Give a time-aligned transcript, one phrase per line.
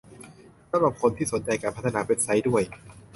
[0.69, 2.63] สำหรับคนที่สนใจการพัฒนาเว็บไซต์ด้วย